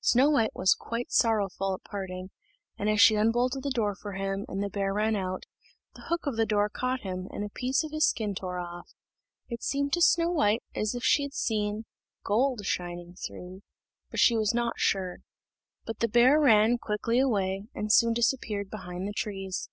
[0.00, 2.30] Snow white was quite sorrowful at parting,
[2.78, 5.44] and as she unbolted the door for him, and the bear ran out,
[5.96, 8.94] the hook of the door caught him, and a piece of his skin tore off;
[9.50, 11.84] it seemed to Snow white as if she had seen
[12.24, 13.60] gold shining through,
[14.10, 15.18] but she was not sure.
[15.84, 19.68] But the bear ran quickly away, and soon disappeared behind the trees.